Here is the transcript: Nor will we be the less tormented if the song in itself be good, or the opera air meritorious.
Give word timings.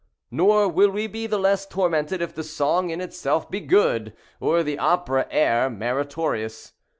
Nor 0.31 0.67
will 0.67 0.89
we 0.89 1.05
be 1.05 1.27
the 1.27 1.37
less 1.37 1.67
tormented 1.67 2.23
if 2.23 2.33
the 2.33 2.43
song 2.43 2.89
in 2.89 3.01
itself 3.01 3.51
be 3.51 3.59
good, 3.59 4.13
or 4.39 4.63
the 4.63 4.79
opera 4.79 5.27
air 5.29 5.69
meritorious. 5.69 6.73